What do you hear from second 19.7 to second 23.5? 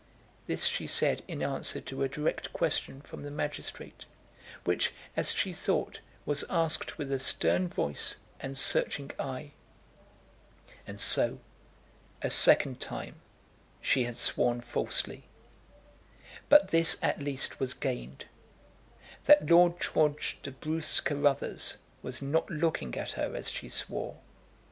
George de Bruce Carruthers was not looking at her